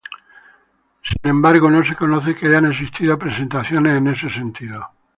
[1.03, 4.89] Sin embargo, no se conoce que hayan existido presentaciones en ese sentido.